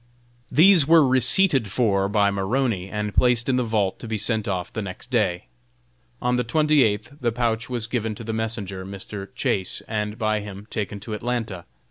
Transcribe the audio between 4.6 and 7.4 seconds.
the next day. On the twenty eighth the